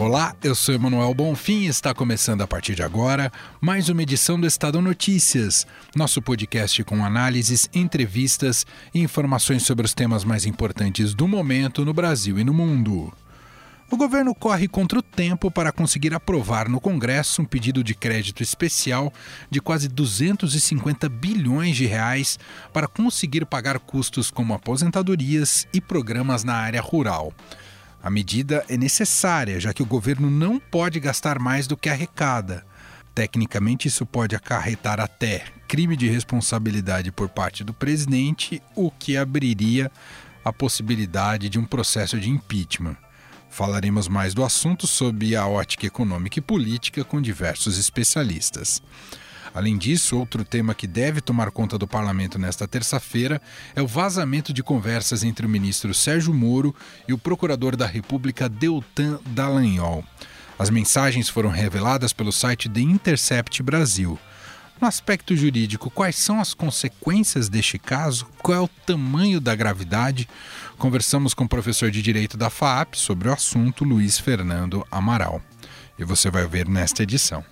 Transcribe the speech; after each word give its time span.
Olá, 0.00 0.34
eu 0.42 0.54
sou 0.54 0.74
Emanuel 0.74 1.12
Bonfim 1.12 1.64
e 1.64 1.66
está 1.66 1.92
começando 1.92 2.40
a 2.40 2.46
partir 2.46 2.74
de 2.74 2.82
agora 2.82 3.30
mais 3.60 3.90
uma 3.90 4.02
edição 4.02 4.40
do 4.40 4.46
Estadão 4.46 4.80
Notícias, 4.80 5.66
nosso 5.94 6.22
podcast 6.22 6.82
com 6.84 7.04
análises, 7.04 7.68
entrevistas 7.74 8.66
e 8.94 9.00
informações 9.00 9.62
sobre 9.62 9.84
os 9.84 9.92
temas 9.92 10.24
mais 10.24 10.46
importantes 10.46 11.12
do 11.12 11.28
momento 11.28 11.84
no 11.84 11.92
Brasil 11.92 12.38
e 12.38 12.44
no 12.44 12.54
mundo. 12.54 13.12
O 13.90 13.96
governo 13.98 14.34
corre 14.34 14.66
contra 14.68 15.00
o 15.00 15.02
tempo 15.02 15.50
para 15.50 15.70
conseguir 15.70 16.14
aprovar 16.14 16.66
no 16.66 16.80
Congresso 16.80 17.42
um 17.42 17.44
pedido 17.44 17.84
de 17.84 17.94
crédito 17.94 18.42
especial 18.42 19.12
de 19.50 19.60
quase 19.60 19.86
250 19.86 21.10
bilhões 21.10 21.76
de 21.76 21.84
reais 21.84 22.38
para 22.72 22.88
conseguir 22.88 23.44
pagar 23.44 23.78
custos 23.78 24.30
como 24.30 24.54
aposentadorias 24.54 25.68
e 25.74 25.80
programas 25.80 26.42
na 26.42 26.54
área 26.54 26.80
rural. 26.80 27.34
A 28.02 28.08
medida 28.08 28.64
é 28.68 28.76
necessária, 28.76 29.60
já 29.60 29.72
que 29.74 29.82
o 29.82 29.86
governo 29.86 30.30
não 30.30 30.58
pode 30.58 30.98
gastar 30.98 31.38
mais 31.38 31.66
do 31.66 31.76
que 31.76 31.88
arrecada. 31.88 32.64
Tecnicamente, 33.14 33.88
isso 33.88 34.06
pode 34.06 34.34
acarretar 34.34 35.00
até 35.00 35.44
crime 35.68 35.96
de 35.96 36.08
responsabilidade 36.08 37.12
por 37.12 37.28
parte 37.28 37.62
do 37.62 37.74
presidente, 37.74 38.62
o 38.74 38.90
que 38.90 39.16
abriria 39.16 39.90
a 40.44 40.52
possibilidade 40.52 41.48
de 41.48 41.58
um 41.58 41.64
processo 41.64 42.18
de 42.18 42.30
impeachment. 42.30 42.96
Falaremos 43.50 44.08
mais 44.08 44.32
do 44.32 44.44
assunto 44.44 44.86
sob 44.86 45.36
a 45.36 45.46
ótica 45.46 45.86
econômica 45.86 46.38
e 46.38 46.42
política 46.42 47.04
com 47.04 47.20
diversos 47.20 47.76
especialistas. 47.78 48.80
Além 49.54 49.76
disso, 49.76 50.16
outro 50.16 50.44
tema 50.44 50.74
que 50.74 50.86
deve 50.86 51.20
tomar 51.20 51.50
conta 51.50 51.76
do 51.76 51.86
parlamento 51.86 52.38
nesta 52.38 52.68
terça-feira 52.68 53.42
é 53.74 53.82
o 53.82 53.86
vazamento 53.86 54.52
de 54.52 54.62
conversas 54.62 55.24
entre 55.24 55.44
o 55.44 55.48
ministro 55.48 55.92
Sérgio 55.92 56.32
Moro 56.32 56.74
e 57.08 57.12
o 57.12 57.18
procurador 57.18 57.74
da 57.76 57.86
República 57.86 58.48
Deltan 58.48 59.18
Dallagnol. 59.26 60.04
As 60.58 60.70
mensagens 60.70 61.28
foram 61.28 61.50
reveladas 61.50 62.12
pelo 62.12 62.30
site 62.30 62.68
The 62.68 62.80
Intercept 62.80 63.62
Brasil. 63.62 64.18
No 64.80 64.86
aspecto 64.86 65.36
jurídico, 65.36 65.90
quais 65.90 66.16
são 66.16 66.40
as 66.40 66.54
consequências 66.54 67.48
deste 67.48 67.78
caso? 67.78 68.26
Qual 68.42 68.56
é 68.56 68.60
o 68.60 68.68
tamanho 68.68 69.40
da 69.40 69.54
gravidade? 69.54 70.28
Conversamos 70.78 71.34
com 71.34 71.44
o 71.44 71.48
professor 71.48 71.90
de 71.90 72.00
Direito 72.00 72.36
da 72.36 72.48
FAAP 72.48 72.94
sobre 72.94 73.28
o 73.28 73.32
assunto, 73.32 73.84
Luiz 73.84 74.18
Fernando 74.18 74.86
Amaral. 74.90 75.42
E 75.98 76.04
você 76.04 76.30
vai 76.30 76.46
ver 76.46 76.66
nesta 76.66 77.02
edição. 77.02 77.44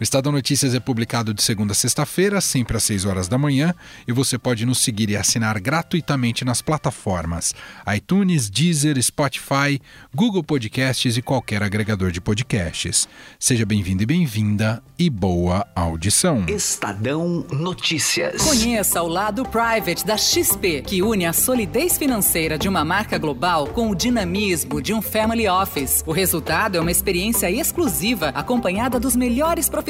O 0.00 0.02
Estadão 0.02 0.32
Notícias 0.32 0.74
é 0.74 0.80
publicado 0.80 1.34
de 1.34 1.42
segunda 1.42 1.72
a 1.72 1.74
sexta-feira, 1.74 2.40
sempre 2.40 2.74
às 2.74 2.84
6 2.84 3.04
horas 3.04 3.28
da 3.28 3.36
manhã, 3.36 3.74
e 4.08 4.12
você 4.12 4.38
pode 4.38 4.64
nos 4.64 4.78
seguir 4.78 5.10
e 5.10 5.16
assinar 5.16 5.60
gratuitamente 5.60 6.42
nas 6.42 6.62
plataformas 6.62 7.54
iTunes, 7.94 8.48
Deezer, 8.48 8.98
Spotify, 9.02 9.78
Google 10.14 10.42
Podcasts 10.42 11.18
e 11.18 11.20
qualquer 11.20 11.62
agregador 11.62 12.10
de 12.10 12.18
podcasts. 12.18 13.06
Seja 13.38 13.66
bem-vindo 13.66 14.02
e 14.02 14.06
bem-vinda 14.06 14.82
e 14.98 15.10
boa 15.10 15.66
audição. 15.74 16.46
Estadão 16.48 17.44
Notícias. 17.50 18.40
Conheça 18.40 19.02
o 19.02 19.06
lado 19.06 19.44
private 19.44 20.06
da 20.06 20.16
XP, 20.16 20.80
que 20.80 21.02
une 21.02 21.26
a 21.26 21.34
solidez 21.34 21.98
financeira 21.98 22.56
de 22.56 22.70
uma 22.70 22.86
marca 22.86 23.18
global 23.18 23.66
com 23.66 23.90
o 23.90 23.94
dinamismo 23.94 24.80
de 24.80 24.94
um 24.94 25.02
family 25.02 25.46
office. 25.46 26.02
O 26.06 26.12
resultado 26.12 26.78
é 26.78 26.80
uma 26.80 26.90
experiência 26.90 27.50
exclusiva 27.50 28.28
acompanhada 28.28 28.98
dos 28.98 29.14
melhores 29.14 29.68
profissionais 29.68 29.89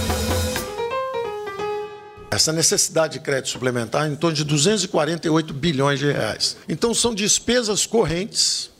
Essa 2.31 2.53
necessidade 2.53 3.13
de 3.13 3.19
crédito 3.19 3.49
suplementar 3.49 4.09
em 4.09 4.15
torno 4.15 4.35
de 4.35 4.45
248 4.45 5.53
bilhões 5.53 5.99
de 5.99 6.09
reais. 6.09 6.55
Então 6.67 6.93
são 6.93 7.13
despesas 7.13 7.85
correntes 7.85 8.71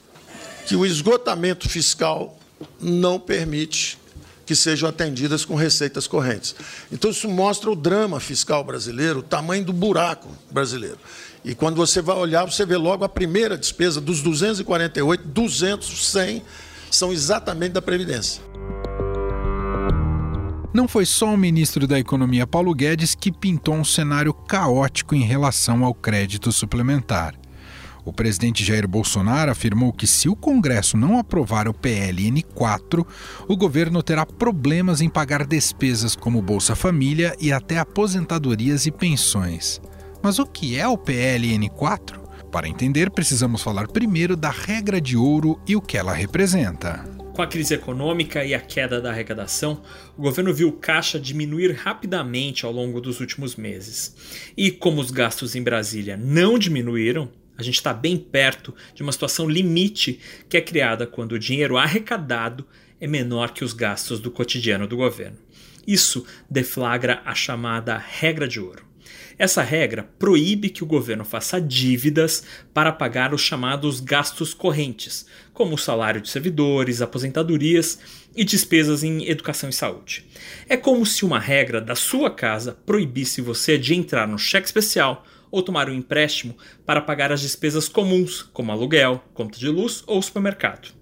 que 0.65 0.73
o 0.73 0.85
esgotamento 0.85 1.67
fiscal 1.67 2.39
não 2.79 3.19
permite 3.19 3.99
que 4.45 4.55
sejam 4.55 4.87
atendidas 4.87 5.43
com 5.43 5.55
receitas 5.55 6.07
correntes. 6.07 6.55
Então 6.89 7.11
isso 7.11 7.27
mostra 7.27 7.69
o 7.69 7.75
drama 7.75 8.21
fiscal 8.21 8.63
brasileiro, 8.63 9.19
o 9.19 9.23
tamanho 9.23 9.65
do 9.65 9.73
buraco 9.73 10.29
brasileiro. 10.49 10.97
E 11.43 11.53
quando 11.53 11.75
você 11.75 12.01
vai 12.01 12.15
olhar, 12.15 12.45
você 12.45 12.65
vê 12.65 12.77
logo 12.77 13.03
a 13.03 13.09
primeira 13.09 13.57
despesa 13.57 13.99
dos 13.99 14.21
248, 14.21 15.27
200, 15.27 16.07
100 16.07 16.43
são 16.89 17.11
exatamente 17.11 17.73
da 17.73 17.81
previdência. 17.81 18.41
Não 20.73 20.87
foi 20.87 21.05
só 21.05 21.33
o 21.33 21.37
ministro 21.37 21.85
da 21.85 21.99
Economia 21.99 22.47
Paulo 22.47 22.73
Guedes 22.73 23.13
que 23.13 23.29
pintou 23.29 23.75
um 23.75 23.83
cenário 23.83 24.33
caótico 24.33 25.13
em 25.13 25.21
relação 25.21 25.83
ao 25.83 25.93
crédito 25.93 26.49
suplementar. 26.49 27.35
O 28.05 28.13
presidente 28.13 28.63
Jair 28.63 28.87
Bolsonaro 28.87 29.51
afirmou 29.51 29.91
que 29.91 30.07
se 30.07 30.29
o 30.29 30.35
Congresso 30.35 30.95
não 30.95 31.19
aprovar 31.19 31.67
o 31.67 31.73
PLN 31.73 32.41
4, 32.55 33.05
o 33.49 33.57
governo 33.57 34.01
terá 34.01 34.25
problemas 34.25 35.01
em 35.01 35.09
pagar 35.09 35.45
despesas 35.45 36.15
como 36.15 36.41
Bolsa 36.41 36.73
Família 36.73 37.35
e 37.37 37.51
até 37.51 37.77
aposentadorias 37.77 38.85
e 38.85 38.91
pensões. 38.91 39.81
Mas 40.23 40.39
o 40.39 40.45
que 40.45 40.79
é 40.79 40.87
o 40.87 40.97
PLN 40.97 41.67
4? 41.69 42.21
Para 42.49 42.69
entender, 42.69 43.11
precisamos 43.11 43.61
falar 43.61 43.87
primeiro 43.87 44.37
da 44.37 44.49
regra 44.49 45.01
de 45.01 45.17
ouro 45.17 45.59
e 45.67 45.75
o 45.75 45.81
que 45.81 45.97
ela 45.97 46.13
representa. 46.13 47.03
Com 47.33 47.41
a 47.41 47.47
crise 47.47 47.73
econômica 47.73 48.43
e 48.43 48.53
a 48.53 48.59
queda 48.59 48.99
da 48.99 49.09
arrecadação, 49.09 49.81
o 50.17 50.21
governo 50.21 50.53
viu 50.53 50.67
o 50.67 50.73
caixa 50.73 51.17
diminuir 51.17 51.71
rapidamente 51.71 52.65
ao 52.65 52.73
longo 52.73 52.99
dos 52.99 53.21
últimos 53.21 53.55
meses. 53.55 54.15
E 54.57 54.69
como 54.69 54.99
os 54.99 55.11
gastos 55.11 55.55
em 55.55 55.63
Brasília 55.63 56.17
não 56.17 56.59
diminuíram, 56.59 57.31
a 57.57 57.63
gente 57.63 57.75
está 57.75 57.93
bem 57.93 58.17
perto 58.17 58.75
de 58.93 59.01
uma 59.01 59.13
situação 59.13 59.49
limite 59.49 60.19
que 60.49 60.57
é 60.57 60.61
criada 60.61 61.07
quando 61.07 61.33
o 61.33 61.39
dinheiro 61.39 61.77
arrecadado 61.77 62.65
é 62.99 63.07
menor 63.07 63.51
que 63.53 63.63
os 63.63 63.71
gastos 63.71 64.19
do 64.19 64.29
cotidiano 64.29 64.85
do 64.85 64.97
governo. 64.97 65.37
Isso 65.87 66.25
deflagra 66.49 67.21
a 67.23 67.33
chamada 67.33 67.97
regra 67.97 68.47
de 68.47 68.59
ouro. 68.59 68.90
Essa 69.41 69.63
regra 69.63 70.07
proíbe 70.19 70.69
que 70.69 70.83
o 70.83 70.85
governo 70.85 71.25
faça 71.25 71.59
dívidas 71.59 72.43
para 72.75 72.91
pagar 72.91 73.33
os 73.33 73.41
chamados 73.41 73.99
gastos 73.99 74.53
correntes, 74.53 75.25
como 75.51 75.73
o 75.73 75.79
salário 75.79 76.21
de 76.21 76.29
servidores, 76.29 77.01
aposentadorias 77.01 77.97
e 78.35 78.43
despesas 78.43 79.03
em 79.03 79.27
educação 79.27 79.67
e 79.67 79.73
saúde. 79.73 80.27
É 80.69 80.77
como 80.77 81.03
se 81.07 81.25
uma 81.25 81.39
regra 81.39 81.81
da 81.81 81.95
sua 81.95 82.29
casa 82.29 82.77
proibisse 82.85 83.41
você 83.41 83.79
de 83.79 83.95
entrar 83.95 84.27
no 84.27 84.37
cheque 84.37 84.67
especial 84.67 85.25
ou 85.49 85.63
tomar 85.63 85.89
um 85.89 85.95
empréstimo 85.95 86.55
para 86.85 87.01
pagar 87.01 87.31
as 87.31 87.41
despesas 87.41 87.89
comuns, 87.89 88.43
como 88.53 88.71
aluguel, 88.71 89.23
conta 89.33 89.57
de 89.57 89.69
luz 89.69 90.03
ou 90.05 90.21
supermercado. 90.21 90.93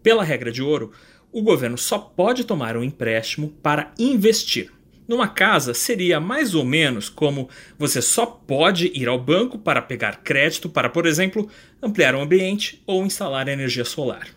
Pela 0.00 0.22
regra 0.22 0.52
de 0.52 0.62
ouro, 0.62 0.92
o 1.32 1.42
governo 1.42 1.76
só 1.76 1.98
pode 1.98 2.44
tomar 2.44 2.76
um 2.76 2.84
empréstimo 2.84 3.48
para 3.60 3.92
investir. 3.98 4.70
Numa 5.10 5.26
casa, 5.26 5.74
seria 5.74 6.20
mais 6.20 6.54
ou 6.54 6.64
menos 6.64 7.08
como 7.08 7.48
você 7.76 8.00
só 8.00 8.24
pode 8.24 8.92
ir 8.94 9.08
ao 9.08 9.18
banco 9.18 9.58
para 9.58 9.82
pegar 9.82 10.22
crédito 10.22 10.68
para, 10.68 10.88
por 10.88 11.04
exemplo, 11.04 11.50
ampliar 11.82 12.14
o 12.14 12.20
ambiente 12.20 12.80
ou 12.86 13.04
instalar 13.04 13.48
energia 13.48 13.84
solar. 13.84 14.28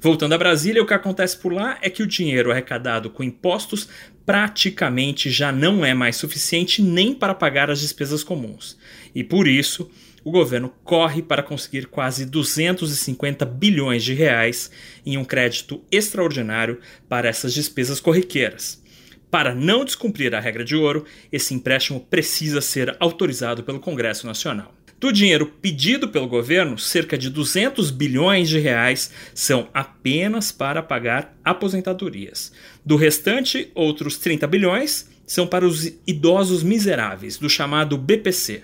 Voltando 0.00 0.32
a 0.32 0.38
Brasília, 0.38 0.80
o 0.80 0.86
que 0.86 0.94
acontece 0.94 1.36
por 1.36 1.52
lá 1.52 1.78
é 1.82 1.90
que 1.90 2.00
o 2.00 2.06
dinheiro 2.06 2.52
arrecadado 2.52 3.10
com 3.10 3.24
impostos 3.24 3.88
praticamente 4.24 5.30
já 5.30 5.50
não 5.50 5.84
é 5.84 5.92
mais 5.92 6.14
suficiente 6.14 6.80
nem 6.80 7.12
para 7.12 7.34
pagar 7.34 7.68
as 7.68 7.80
despesas 7.80 8.22
comuns. 8.22 8.78
E 9.12 9.24
por 9.24 9.48
isso, 9.48 9.90
o 10.22 10.30
governo 10.30 10.72
corre 10.84 11.22
para 11.22 11.42
conseguir 11.42 11.86
quase 11.86 12.24
250 12.24 13.44
bilhões 13.44 14.04
de 14.04 14.14
reais 14.14 14.70
em 15.04 15.18
um 15.18 15.24
crédito 15.24 15.82
extraordinário 15.90 16.78
para 17.08 17.28
essas 17.28 17.52
despesas 17.52 17.98
corriqueiras. 17.98 18.83
Para 19.34 19.52
não 19.52 19.84
descumprir 19.84 20.32
a 20.32 20.38
regra 20.38 20.64
de 20.64 20.76
ouro, 20.76 21.04
esse 21.32 21.52
empréstimo 21.54 21.98
precisa 21.98 22.60
ser 22.60 22.96
autorizado 23.00 23.64
pelo 23.64 23.80
Congresso 23.80 24.28
Nacional. 24.28 24.72
Do 25.00 25.12
dinheiro 25.12 25.46
pedido 25.60 26.08
pelo 26.08 26.28
governo, 26.28 26.78
cerca 26.78 27.18
de 27.18 27.28
200 27.28 27.90
bilhões 27.90 28.48
de 28.48 28.60
reais 28.60 29.10
são 29.34 29.68
apenas 29.74 30.52
para 30.52 30.84
pagar 30.84 31.36
aposentadorias. 31.44 32.52
Do 32.86 32.94
restante, 32.94 33.72
outros 33.74 34.18
30 34.18 34.46
bilhões 34.46 35.10
são 35.26 35.48
para 35.48 35.66
os 35.66 35.92
idosos 36.06 36.62
miseráveis, 36.62 37.36
do 37.36 37.50
chamado 37.50 37.98
BPC. 37.98 38.62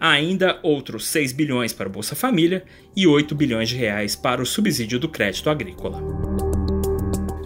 Há 0.00 0.12
ainda 0.12 0.58
outros 0.62 1.06
6 1.08 1.32
bilhões 1.32 1.74
para 1.74 1.90
o 1.90 1.92
Bolsa 1.92 2.14
Família 2.14 2.64
e 2.96 3.06
8 3.06 3.34
bilhões 3.34 3.68
de 3.68 3.76
reais 3.76 4.16
para 4.16 4.40
o 4.40 4.46
subsídio 4.46 4.98
do 4.98 5.10
crédito 5.10 5.50
agrícola. 5.50 6.45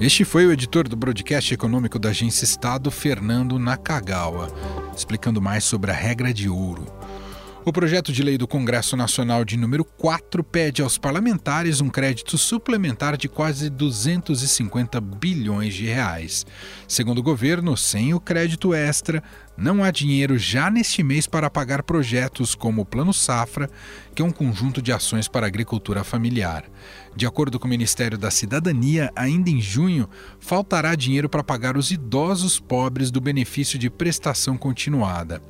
Este 0.00 0.24
foi 0.24 0.46
o 0.46 0.52
editor 0.52 0.88
do 0.88 0.96
broadcast 0.96 1.52
econômico 1.52 1.98
da 1.98 2.08
Agência 2.08 2.42
Estado, 2.42 2.90
Fernando 2.90 3.58
Nakagawa, 3.58 4.50
explicando 4.96 5.42
mais 5.42 5.62
sobre 5.62 5.90
a 5.90 5.94
regra 5.94 6.32
de 6.32 6.48
ouro. 6.48 6.86
O 7.70 7.72
projeto 7.72 8.12
de 8.12 8.20
lei 8.24 8.36
do 8.36 8.48
Congresso 8.48 8.96
Nacional 8.96 9.44
de 9.44 9.56
número 9.56 9.84
4 9.84 10.42
pede 10.42 10.82
aos 10.82 10.98
parlamentares 10.98 11.80
um 11.80 11.88
crédito 11.88 12.36
suplementar 12.36 13.16
de 13.16 13.28
quase 13.28 13.70
250 13.70 15.00
bilhões 15.00 15.72
de 15.72 15.86
reais. 15.86 16.44
Segundo 16.88 17.18
o 17.18 17.22
governo, 17.22 17.76
sem 17.76 18.12
o 18.12 18.18
crédito 18.18 18.74
extra, 18.74 19.22
não 19.56 19.84
há 19.84 19.92
dinheiro 19.92 20.36
já 20.36 20.68
neste 20.68 21.04
mês 21.04 21.28
para 21.28 21.48
pagar 21.48 21.84
projetos 21.84 22.56
como 22.56 22.82
o 22.82 22.84
Plano 22.84 23.14
Safra, 23.14 23.70
que 24.16 24.20
é 24.20 24.24
um 24.24 24.32
conjunto 24.32 24.82
de 24.82 24.90
ações 24.90 25.28
para 25.28 25.46
a 25.46 25.48
agricultura 25.48 26.02
familiar. 26.02 26.64
De 27.14 27.24
acordo 27.24 27.56
com 27.60 27.68
o 27.68 27.70
Ministério 27.70 28.18
da 28.18 28.32
Cidadania, 28.32 29.12
ainda 29.14 29.48
em 29.48 29.60
junho, 29.60 30.10
faltará 30.40 30.96
dinheiro 30.96 31.28
para 31.28 31.44
pagar 31.44 31.76
os 31.76 31.92
idosos 31.92 32.58
pobres 32.58 33.12
do 33.12 33.20
benefício 33.20 33.78
de 33.78 33.88
prestação 33.88 34.58
continuada. 34.58 35.40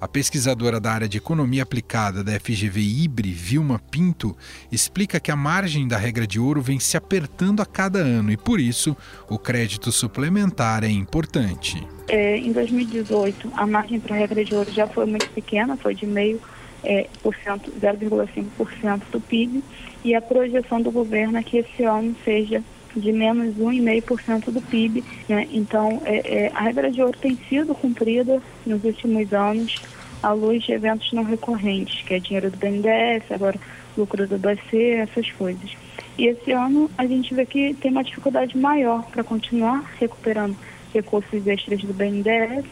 A 0.00 0.06
pesquisadora 0.06 0.78
da 0.78 0.92
área 0.92 1.08
de 1.08 1.16
economia 1.16 1.62
aplicada 1.62 2.22
da 2.22 2.38
FGV 2.38 2.80
Ibre, 2.80 3.30
Vilma 3.32 3.80
Pinto, 3.90 4.36
explica 4.70 5.18
que 5.18 5.30
a 5.30 5.36
margem 5.36 5.88
da 5.88 5.96
regra 5.96 6.26
de 6.26 6.38
ouro 6.38 6.60
vem 6.60 6.78
se 6.78 6.96
apertando 6.96 7.62
a 7.62 7.66
cada 7.66 7.98
ano 7.98 8.30
e, 8.30 8.36
por 8.36 8.60
isso, 8.60 8.94
o 9.28 9.38
crédito 9.38 9.90
suplementar 9.90 10.84
é 10.84 10.90
importante. 10.90 11.82
É, 12.08 12.36
em 12.36 12.52
2018, 12.52 13.50
a 13.54 13.66
margem 13.66 13.98
para 13.98 14.14
a 14.14 14.18
regra 14.18 14.44
de 14.44 14.54
ouro 14.54 14.70
já 14.70 14.86
foi 14.86 15.06
muito 15.06 15.30
pequena, 15.30 15.76
foi 15.76 15.94
de 15.94 16.06
meio 16.06 16.40
é, 16.84 17.08
por 17.22 17.34
cento, 17.36 17.72
0,5% 17.72 19.02
do 19.10 19.20
PIB, 19.20 19.64
e 20.04 20.14
a 20.14 20.20
projeção 20.20 20.80
do 20.80 20.90
governo 20.90 21.38
é 21.38 21.42
que 21.42 21.56
esse 21.56 21.82
ano 21.82 22.14
seja 22.24 22.62
de 23.00 23.12
menos 23.12 23.54
1,5% 23.56 24.50
do 24.50 24.60
PIB. 24.60 25.04
Né? 25.28 25.48
Então, 25.52 26.02
é, 26.04 26.46
é, 26.46 26.52
a 26.54 26.62
regra 26.62 26.90
de 26.90 27.00
ouro 27.02 27.16
tem 27.18 27.38
sido 27.48 27.74
cumprida 27.74 28.42
nos 28.64 28.82
últimos 28.84 29.32
anos 29.32 29.76
à 30.22 30.32
luz 30.32 30.64
de 30.64 30.72
eventos 30.72 31.12
não 31.12 31.22
recorrentes, 31.22 32.02
que 32.02 32.14
é 32.14 32.18
dinheiro 32.18 32.50
do 32.50 32.56
BNDES, 32.56 33.30
agora 33.30 33.58
lucro 33.96 34.26
do 34.26 34.38
BC, 34.38 34.76
essas 34.76 35.30
coisas. 35.32 35.76
E 36.18 36.26
esse 36.26 36.52
ano 36.52 36.90
a 36.96 37.06
gente 37.06 37.34
vê 37.34 37.44
que 37.44 37.74
tem 37.74 37.90
uma 37.90 38.04
dificuldade 38.04 38.56
maior 38.56 39.04
para 39.04 39.22
continuar 39.22 39.84
recuperando 39.98 40.56
recursos 40.92 41.46
extras 41.46 41.82
do 41.82 41.92
BNDES. 41.92 42.64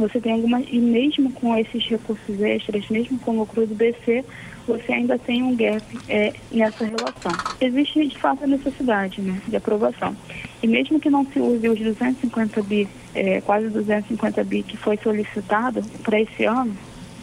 Você 0.00 0.18
tem 0.18 0.32
algumas, 0.32 0.64
e 0.68 0.78
mesmo 0.78 1.30
com 1.32 1.56
esses 1.56 1.84
recursos 1.84 2.40
extras, 2.40 2.88
mesmo 2.88 3.18
com 3.18 3.32
o 3.32 3.40
lucro 3.40 3.66
do 3.66 3.74
BC, 3.74 4.24
você 4.66 4.92
ainda 4.92 5.18
tem 5.18 5.42
um 5.42 5.54
gap 5.54 5.82
é, 6.08 6.32
nessa 6.50 6.84
relação. 6.84 7.32
Existe, 7.60 8.06
de 8.06 8.18
fato, 8.18 8.44
a 8.44 8.46
necessidade 8.46 9.20
né, 9.20 9.40
de 9.46 9.56
aprovação. 9.56 10.16
E 10.62 10.66
mesmo 10.66 10.98
que 10.98 11.10
não 11.10 11.26
se 11.26 11.38
use 11.38 11.68
os 11.68 11.78
250 11.78 12.62
bi, 12.62 12.88
é, 13.14 13.40
quase 13.42 13.68
250 13.68 14.42
bi 14.44 14.62
que 14.62 14.76
foi 14.76 14.96
solicitado 14.96 15.82
para 16.02 16.20
esse 16.20 16.44
ano, 16.44 16.74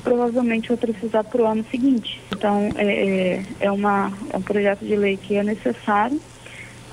provavelmente 0.03 0.69
vai 0.69 0.77
precisar 0.77 1.23
para 1.23 1.41
o 1.41 1.45
ano 1.45 1.65
seguinte. 1.71 2.21
Então, 2.31 2.69
é, 2.75 2.85
é, 2.85 3.43
é, 3.59 3.71
uma, 3.71 4.11
é 4.31 4.37
um 4.37 4.41
projeto 4.41 4.85
de 4.85 4.95
lei 4.95 5.17
que 5.17 5.35
é 5.35 5.43
necessário 5.43 6.21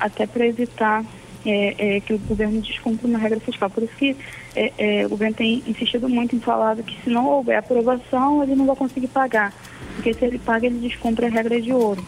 até 0.00 0.26
para 0.26 0.46
evitar 0.46 1.04
é, 1.44 1.96
é, 1.96 2.00
que 2.00 2.14
o 2.14 2.19
governo 2.19 2.61
descumpra 2.61 3.06
uma 3.06 3.19
regra 3.19 3.41
fiscal. 3.41 3.70
Por 3.70 3.82
isso 3.82 3.94
que 3.96 4.17
é, 4.55 4.73
é, 4.79 5.06
o 5.06 5.11
governo 5.11 5.35
tem 5.35 5.62
insistido 5.67 6.08
muito 6.08 6.35
em 6.35 6.41
falar 6.41 6.76
que 6.76 7.02
se 7.02 7.11
não 7.11 7.26
houver 7.26 7.56
aprovação, 7.56 8.43
ele 8.43 8.55
não 8.55 8.67
vai 8.67 8.76
conseguir 8.76 9.08
pagar. 9.08 9.52
Porque 9.94 10.12
se 10.12 10.25
ele 10.25 10.38
paga, 10.38 10.67
ele 10.67 10.79
descumpre 10.79 11.26
a 11.26 11.31
regra 11.31 11.61
de 11.61 11.73
ouro. 11.73 12.05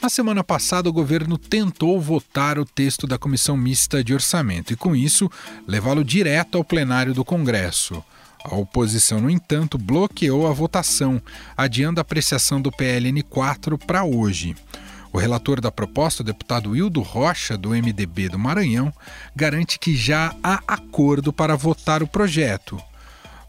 Na 0.00 0.08
semana 0.08 0.44
passada, 0.44 0.88
o 0.88 0.92
governo 0.92 1.36
tentou 1.36 2.00
votar 2.00 2.58
o 2.58 2.64
texto 2.64 3.06
da 3.06 3.18
Comissão 3.18 3.56
Mista 3.56 4.02
de 4.02 4.14
Orçamento 4.14 4.72
e, 4.72 4.76
com 4.76 4.94
isso, 4.94 5.28
levá-lo 5.66 6.04
direto 6.04 6.56
ao 6.56 6.64
plenário 6.64 7.12
do 7.12 7.24
Congresso. 7.24 8.02
A 8.44 8.54
oposição, 8.54 9.20
no 9.20 9.28
entanto, 9.28 9.76
bloqueou 9.76 10.46
a 10.46 10.52
votação, 10.52 11.20
adiando 11.56 12.00
a 12.00 12.02
apreciação 12.02 12.60
do 12.60 12.70
PLN 12.70 13.22
4 13.22 13.76
para 13.76 14.04
hoje. 14.04 14.54
O 15.12 15.18
relator 15.18 15.60
da 15.60 15.70
proposta, 15.70 16.22
o 16.22 16.24
deputado 16.24 16.76
Hildo 16.76 17.00
Rocha, 17.00 17.56
do 17.56 17.70
MDB 17.70 18.28
do 18.28 18.38
Maranhão, 18.38 18.92
garante 19.34 19.78
que 19.78 19.96
já 19.96 20.34
há 20.42 20.60
acordo 20.66 21.32
para 21.32 21.56
votar 21.56 22.02
o 22.02 22.06
projeto. 22.06 22.80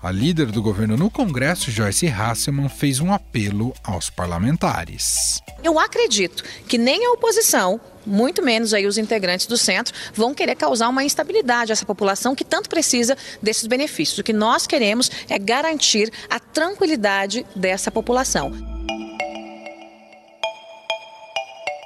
A 0.01 0.11
líder 0.11 0.45
do 0.45 0.61
governo 0.61 0.95
no 0.95 1.11
Congresso, 1.11 1.69
Joyce 1.69 2.07
Hasselman, 2.07 2.69
fez 2.69 3.01
um 3.01 3.11
apelo 3.11 3.73
aos 3.83 4.09
parlamentares. 4.09 5.41
Eu 5.61 5.77
acredito 5.77 6.41
que 6.69 6.77
nem 6.77 7.05
a 7.05 7.11
oposição, 7.11 7.81
muito 8.05 8.41
menos 8.41 8.73
aí 8.73 8.87
os 8.87 8.97
integrantes 8.97 9.45
do 9.45 9.57
centro, 9.57 9.93
vão 10.13 10.33
querer 10.33 10.55
causar 10.55 10.87
uma 10.87 11.03
instabilidade 11.03 11.71
a 11.71 11.73
essa 11.73 11.85
população 11.85 12.33
que 12.33 12.45
tanto 12.45 12.69
precisa 12.69 13.17
desses 13.41 13.67
benefícios. 13.67 14.19
O 14.19 14.23
que 14.23 14.31
nós 14.31 14.65
queremos 14.65 15.11
é 15.27 15.37
garantir 15.37 16.09
a 16.29 16.39
tranquilidade 16.39 17.45
dessa 17.53 17.91
população. 17.91 18.78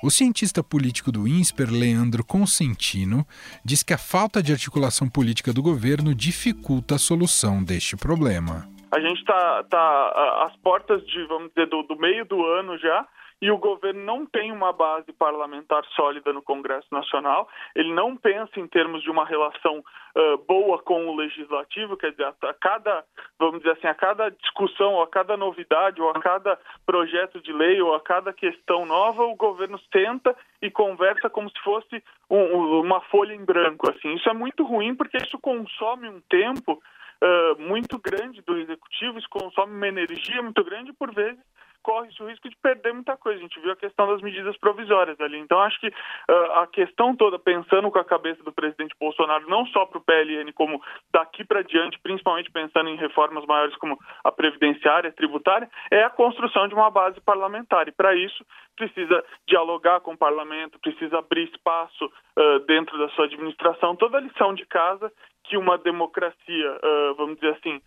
O 0.04 0.12
cientista 0.12 0.62
político 0.62 1.14
do 1.14 1.26
INSPER, 1.26 1.72
Leandro 1.72 2.26
Consentino, 2.26 3.26
diz 3.64 3.84
que 3.84 3.94
a 3.94 3.98
falta 3.98 4.44
de 4.44 4.52
articulação 4.52 5.08
política 5.08 5.54
do 5.54 5.64
governo 5.64 6.14
dificulta 6.14 6.96
a 6.96 7.00
solução 7.00 7.64
deste 7.64 7.96
problema. 7.96 8.68
A 8.92 9.00
gente 9.00 9.20
está 9.20 9.64
tá 9.64 10.44
às 10.46 10.54
portas 10.58 11.02
de, 11.08 11.26
vamos 11.28 11.54
dizer, 11.56 11.70
do, 11.70 11.84
do 11.84 11.96
meio 11.98 12.26
do 12.26 12.36
ano 12.46 12.78
já, 12.80 13.08
e 13.44 13.52
o 13.52 13.58
governo 13.58 14.02
não 14.06 14.26
tem 14.26 14.54
uma 14.54 14.72
base 14.72 15.12
parlamentar 15.12 15.84
sólida 15.98 16.32
no 16.32 16.42
Congresso 16.42 16.88
Nacional, 16.90 17.50
ele 17.76 17.94
não 17.94 18.16
pensa 18.16 18.58
em 18.58 18.66
termos 18.66 19.04
de 19.04 19.12
uma 19.12 19.26
relação 19.26 19.80
uh, 19.80 20.38
boa 20.48 20.82
com 20.82 21.08
o 21.08 21.16
legislativo, 21.18 21.98
quer 21.98 22.12
dizer, 22.12 22.24
a, 22.24 22.54
cada, 22.54 23.04
vamos 23.38 23.58
dizer 23.58 23.72
assim, 23.72 23.88
a 23.88 23.94
cada 23.94 24.30
discussão, 24.30 24.94
ou 24.94 25.04
a 25.04 25.10
cada 25.10 25.36
novidade, 25.36 26.02
ou 26.02 26.10
a 26.10 26.22
cada 26.22 26.58
projeto 26.86 27.42
de 27.42 27.52
lei, 27.52 27.82
ou 27.82 27.94
a 27.94 28.00
cada 28.00 28.32
questão 28.32 28.86
nova, 28.86 29.24
o 29.26 29.36
governo 29.36 29.78
senta 29.92 30.34
e 30.62 30.72
conversa 30.72 31.30
como 31.30 31.50
se 31.50 31.60
fosse 31.66 32.02
um, 32.30 32.80
uma 32.80 33.02
folha 33.02 33.34
em 33.34 33.44
branco. 33.44 33.90
Assim, 33.90 34.14
isso 34.14 34.30
é 34.30 34.34
muito 34.34 34.64
ruim 34.64 34.96
porque 34.96 35.18
isso 35.18 35.38
consome 35.38 36.08
um 36.08 36.22
tempo 36.30 36.82
uh, 37.22 37.62
muito 37.62 38.00
grande 38.00 38.42
do 38.42 38.58
executivo, 38.58 39.20
isso 39.20 39.30
consome 39.30 39.76
uma 39.76 39.88
energia 39.90 40.42
muito 40.42 40.64
grande 40.64 40.94
por 40.94 41.14
vezes 41.14 41.44
corre-se 41.84 42.24
o 42.24 42.28
risco 42.28 42.50
de 42.50 42.56
perder 42.56 42.94
muita 42.94 43.18
coisa. 43.18 43.38
A 43.40 43.42
gente 43.42 43.60
viu 43.60 43.72
a 43.72 43.76
questão 43.76 44.08
das 44.08 44.22
medidas 44.22 44.58
provisórias 44.58 45.20
ali. 45.20 45.38
Então, 45.38 45.60
acho 45.60 45.80
que 45.80 45.88
uh, 45.88 46.52
a 46.56 46.68
questão 46.68 47.16
toda, 47.16 47.38
pensando 47.38 47.92
com 47.92 48.00
a 48.00 48.06
cabeça 48.06 48.42
do 48.44 48.52
presidente 48.52 48.96
Bolsonaro, 49.00 49.48
não 49.50 49.66
só 49.68 49.86
para 49.86 49.98
o 49.98 50.02
PLN, 50.02 50.52
como 50.54 50.82
daqui 51.12 51.44
para 51.44 51.62
diante, 51.62 52.00
principalmente 52.00 52.50
pensando 52.50 52.90
em 52.90 52.96
reformas 52.96 53.46
maiores 53.46 53.76
como 53.76 54.00
a 54.24 54.32
previdenciária, 54.32 55.10
a 55.10 55.14
tributária, 55.14 55.70
é 55.92 56.04
a 56.04 56.10
construção 56.10 56.68
de 56.68 56.74
uma 56.74 56.90
base 56.90 57.20
parlamentar. 57.22 57.88
E, 57.88 57.92
para 57.92 58.16
isso, 58.16 58.44
precisa 58.76 59.24
dialogar 59.48 60.00
com 60.00 60.14
o 60.14 60.18
parlamento, 60.18 60.80
precisa 60.80 61.20
abrir 61.20 61.50
espaço 61.50 62.06
uh, 62.06 62.60
dentro 62.66 62.98
da 62.98 63.10
sua 63.10 63.26
administração. 63.26 63.96
Toda 63.96 64.18
a 64.18 64.22
lição 64.22 64.54
de 64.54 64.66
casa 64.66 65.12
que 65.44 65.58
uma 65.58 65.78
democracia, 65.78 66.72
uh, 66.72 67.16
vamos 67.16 67.36
dizer 67.36 67.58
assim, 67.58 67.82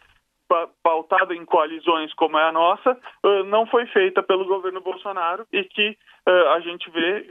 pautada 0.82 1.34
em 1.34 1.44
coalizões 1.44 2.12
como 2.14 2.38
é 2.38 2.48
a 2.48 2.52
nossa, 2.52 2.96
não 3.46 3.66
foi 3.66 3.86
feita 3.86 4.22
pelo 4.22 4.44
governo 4.44 4.80
Bolsonaro 4.80 5.46
e 5.52 5.64
que 5.64 5.96
a 6.26 6.60
gente 6.60 6.90
vê 6.90 7.26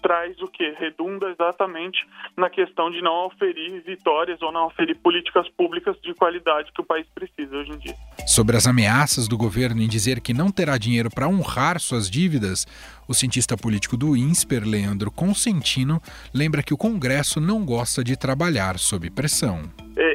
traz 0.00 0.40
o 0.40 0.46
que? 0.46 0.70
Redunda 0.78 1.28
exatamente 1.30 1.98
na 2.36 2.48
questão 2.48 2.90
de 2.90 3.02
não 3.02 3.26
oferir 3.26 3.82
vitórias 3.84 4.40
ou 4.40 4.52
não 4.52 4.66
oferir 4.66 4.96
políticas 4.96 5.48
públicas 5.50 5.96
de 6.00 6.14
qualidade 6.14 6.72
que 6.72 6.80
o 6.80 6.84
país 6.84 7.06
precisa 7.14 7.56
hoje 7.56 7.72
em 7.72 7.78
dia. 7.78 7.94
Sobre 8.26 8.56
as 8.56 8.66
ameaças 8.66 9.26
do 9.26 9.36
governo 9.36 9.82
em 9.82 9.88
dizer 9.88 10.20
que 10.20 10.32
não 10.32 10.50
terá 10.50 10.78
dinheiro 10.78 11.10
para 11.12 11.28
honrar 11.28 11.80
suas 11.80 12.08
dívidas, 12.08 12.66
o 13.08 13.14
cientista 13.14 13.56
político 13.56 13.96
do 13.96 14.16
INSPER, 14.16 14.62
Leandro 14.64 15.10
Consentino, 15.10 16.00
lembra 16.32 16.62
que 16.62 16.74
o 16.74 16.78
Congresso 16.78 17.40
não 17.40 17.64
gosta 17.64 18.04
de 18.04 18.16
trabalhar 18.16 18.78
sob 18.78 19.10
pressão. 19.10 19.62
É, 19.96 20.07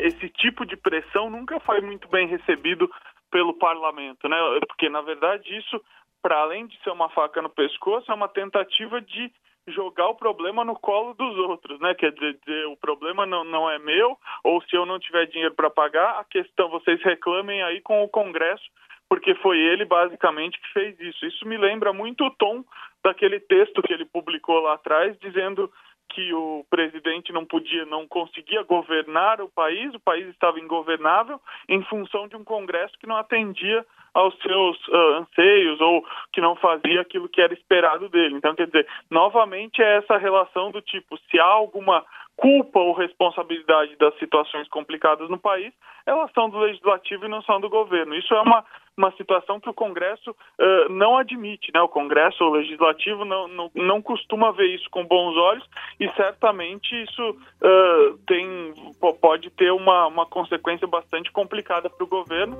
tipo 0.43 0.65
de 0.65 0.75
pressão 0.75 1.29
nunca 1.29 1.57
foi 1.61 1.79
muito 1.79 2.07
bem 2.09 2.27
recebido 2.27 2.91
pelo 3.31 3.53
parlamento, 3.53 4.27
né? 4.27 4.37
Porque, 4.67 4.89
na 4.89 5.01
verdade, 5.01 5.57
isso, 5.57 5.81
para 6.21 6.37
além 6.41 6.67
de 6.67 6.77
ser 6.83 6.91
uma 6.91 7.09
faca 7.09 7.41
no 7.41 7.49
pescoço, 7.49 8.11
é 8.11 8.13
uma 8.13 8.27
tentativa 8.27 8.99
de 8.99 9.31
jogar 9.67 10.09
o 10.09 10.15
problema 10.15 10.65
no 10.65 10.75
colo 10.75 11.13
dos 11.13 11.37
outros, 11.37 11.79
né? 11.79 11.95
Quer 11.95 12.11
dizer, 12.11 12.67
o 12.67 12.75
problema 12.75 13.25
não, 13.25 13.45
não 13.45 13.69
é 13.69 13.79
meu, 13.79 14.17
ou 14.43 14.61
se 14.63 14.75
eu 14.75 14.85
não 14.85 14.99
tiver 14.99 15.25
dinheiro 15.27 15.55
para 15.55 15.69
pagar, 15.69 16.19
a 16.19 16.25
questão 16.25 16.69
vocês 16.69 17.01
reclamem 17.01 17.63
aí 17.63 17.79
com 17.79 18.03
o 18.03 18.09
Congresso, 18.09 18.65
porque 19.07 19.33
foi 19.35 19.57
ele 19.57 19.85
basicamente 19.85 20.59
que 20.59 20.73
fez 20.73 20.99
isso. 20.99 21.25
Isso 21.25 21.47
me 21.47 21.57
lembra 21.57 21.93
muito 21.93 22.25
o 22.25 22.31
tom 22.31 22.65
daquele 23.01 23.39
texto 23.39 23.81
que 23.81 23.93
ele 23.93 24.05
publicou 24.05 24.59
lá 24.59 24.73
atrás, 24.73 25.17
dizendo 25.19 25.71
que 26.09 26.33
o 26.33 26.65
presidente 26.69 27.33
não 27.33 27.45
podia, 27.45 27.85
não 27.85 28.07
conseguia 28.07 28.61
governar 28.63 29.41
o 29.41 29.49
país, 29.49 29.93
o 29.93 29.99
país 29.99 30.27
estava 30.27 30.59
ingovernável 30.59 31.39
em 31.67 31.83
função 31.85 32.27
de 32.27 32.35
um 32.35 32.43
Congresso 32.43 32.97
que 32.99 33.07
não 33.07 33.17
atendia 33.17 33.85
aos 34.13 34.37
seus 34.39 34.87
uh, 34.89 34.95
anseios 35.21 35.81
ou 35.81 36.05
que 36.31 36.39
não 36.39 36.55
fazia 36.55 37.01
aquilo 37.01 37.27
que 37.27 37.41
era 37.41 37.53
esperado 37.53 38.07
dele. 38.09 38.35
Então, 38.35 38.53
quer 38.53 38.67
dizer, 38.67 38.87
novamente 39.09 39.81
é 39.81 39.97
essa 39.97 40.17
relação 40.17 40.69
do 40.69 40.81
tipo, 40.81 41.17
se 41.29 41.39
há 41.39 41.45
alguma 41.45 42.05
culpa 42.35 42.79
ou 42.79 42.93
responsabilidade 42.93 43.95
das 43.95 44.17
situações 44.17 44.67
complicadas 44.67 45.29
no 45.29 45.37
país, 45.37 45.73
elas 46.05 46.31
são 46.33 46.49
do 46.49 46.59
legislativo 46.59 47.25
e 47.25 47.29
não 47.29 47.41
são 47.43 47.59
do 47.59 47.69
governo. 47.69 48.15
Isso 48.15 48.33
é 48.33 48.41
uma, 48.41 48.65
uma 48.97 49.11
situação 49.13 49.59
que 49.59 49.69
o 49.69 49.73
Congresso 49.73 50.31
uh, 50.31 50.89
não 50.89 51.17
admite, 51.17 51.71
né? 51.73 51.81
O 51.81 51.89
Congresso, 51.89 52.43
o 52.43 52.51
legislativo, 52.51 53.25
não, 53.25 53.47
não, 53.47 53.71
não 53.73 54.01
costuma 54.01 54.51
ver 54.51 54.67
isso 54.75 54.89
com 54.89 55.05
bons 55.05 55.35
olhos 55.35 55.67
e 55.99 56.09
certamente 56.11 56.91
isso 57.03 57.29
uh, 57.31 58.17
tem, 58.27 58.73
pode 59.19 59.49
ter 59.51 59.71
uma, 59.71 60.07
uma 60.07 60.25
consequência 60.25 60.87
bastante 60.87 61.31
complicada 61.31 61.89
para 61.89 62.03
o 62.03 62.07
governo. 62.07 62.55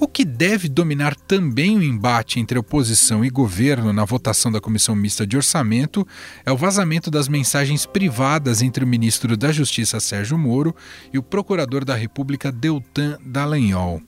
O 0.00 0.06
que 0.06 0.24
deve 0.24 0.68
dominar 0.68 1.14
também 1.14 1.76
o 1.76 1.82
embate 1.82 2.38
entre 2.38 2.58
oposição 2.58 3.24
e 3.24 3.30
governo 3.30 3.92
na 3.92 4.04
votação 4.04 4.50
da 4.50 4.60
Comissão 4.60 4.94
Mista 4.94 5.26
de 5.26 5.36
Orçamento 5.36 6.06
é 6.46 6.52
o 6.52 6.56
vazamento 6.56 7.10
das 7.10 7.28
mensagens 7.28 7.84
privadas 7.84 8.62
entre 8.62 8.84
o 8.84 8.86
ministro 8.86 9.36
da 9.36 9.50
Justiça 9.50 9.98
Sérgio 9.98 10.38
Moro 10.38 10.74
e 11.12 11.18
o 11.18 11.22
procurador 11.22 11.84
da 11.84 11.94
República 11.94 12.52
Deltan 12.52 13.18
Dallagnol. 13.24 14.00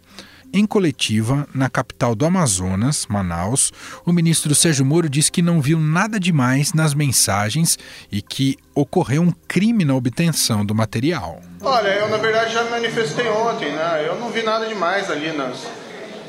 Em 0.52 0.66
coletiva, 0.66 1.46
na 1.54 1.70
capital 1.70 2.12
do 2.12 2.26
Amazonas, 2.26 3.06
Manaus, 3.08 3.72
o 4.04 4.12
ministro 4.12 4.52
Sérgio 4.52 4.84
Moro 4.84 5.08
disse 5.08 5.30
que 5.30 5.40
não 5.40 5.60
viu 5.60 5.78
nada 5.78 6.18
demais 6.18 6.74
nas 6.74 6.92
mensagens 6.92 7.78
e 8.10 8.20
que 8.20 8.56
ocorreu 8.74 9.22
um 9.22 9.32
crime 9.46 9.84
na 9.84 9.94
obtenção 9.94 10.66
do 10.66 10.74
material. 10.74 11.40
Olha, 11.62 11.90
eu 11.90 12.08
na 12.08 12.16
verdade 12.16 12.52
já 12.52 12.64
manifestei 12.64 13.28
ontem, 13.28 13.70
né? 13.70 14.04
Eu 14.04 14.18
não 14.18 14.30
vi 14.30 14.42
nada 14.42 14.66
demais 14.66 15.08
ali 15.08 15.30
nas, 15.30 15.68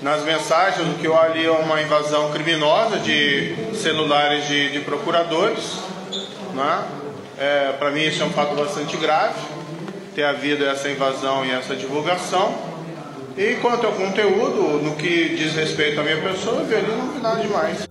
nas 0.04 0.24
mensagens, 0.24 0.88
o 0.88 1.00
que 1.00 1.08
eu 1.08 1.20
ali 1.20 1.44
é 1.44 1.52
uma 1.52 1.82
invasão 1.82 2.32
criminosa 2.32 3.00
de 3.00 3.56
celulares 3.74 4.48
de, 4.48 4.72
de 4.72 4.82
procuradores. 4.82 5.80
Né? 6.54 6.84
É, 7.40 7.72
Para 7.72 7.90
mim, 7.90 8.04
isso 8.04 8.22
é 8.22 8.26
um 8.28 8.32
fato 8.32 8.54
bastante 8.54 8.96
grave, 8.98 9.40
ter 10.14 10.26
havido 10.26 10.64
essa 10.64 10.88
invasão 10.92 11.44
e 11.44 11.50
essa 11.50 11.76
divulgação. 11.76 12.71
E 13.38 13.56
quanto 13.62 13.88
ao 13.88 13.94
conteúdo, 13.94 14.84
no 14.84 14.96
que 14.96 15.36
diz 15.36 15.54
respeito 15.54 16.00
à 16.00 16.04
minha 16.04 16.22
pessoa, 16.22 16.64
eu 16.64 16.98
não 16.98 17.14
vi 17.14 17.20
nada 17.20 17.42
demais. 17.42 17.88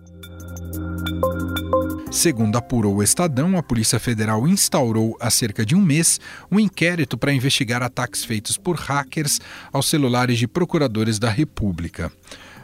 Segundo 2.11 2.57
apurou 2.57 2.97
o 2.97 3.03
Estadão, 3.03 3.57
a 3.57 3.63
Polícia 3.63 4.01
Federal 4.01 4.47
instaurou 4.47 5.17
há 5.21 5.31
cerca 5.31 5.65
de 5.65 5.77
um 5.77 5.81
mês 5.81 6.21
um 6.51 6.59
inquérito 6.59 7.17
para 7.17 7.33
investigar 7.33 7.83
ataques 7.83 8.25
feitos 8.25 8.59
por 8.59 8.77
hackers 8.77 9.41
aos 9.73 9.89
celulares 9.89 10.39
de 10.39 10.49
procuradores 10.49 11.19
da 11.19 11.31
República. 11.31 12.13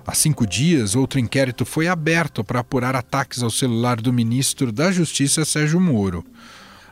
Há 0.05 0.15
cinco 0.15 0.47
dias, 0.47 0.95
outro 0.95 1.19
inquérito 1.19 1.65
foi 1.65 1.89
aberto 1.89 2.45
para 2.45 2.61
apurar 2.61 2.95
ataques 2.95 3.43
ao 3.43 3.51
celular 3.51 4.01
do 4.01 4.13
ministro 4.13 4.71
da 4.71 4.93
Justiça, 4.93 5.45
Sérgio 5.45 5.81
Moro. 5.81 6.25